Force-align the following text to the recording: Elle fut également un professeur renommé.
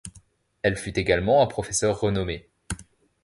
Elle 0.63 0.77
fut 0.77 0.97
également 0.97 1.43
un 1.43 1.45
professeur 1.45 1.99
renommé. 1.99 2.49